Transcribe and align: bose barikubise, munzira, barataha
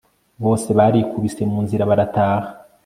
bose 0.43 0.69
barikubise, 0.77 1.41
munzira, 1.51 1.89
barataha 1.89 2.47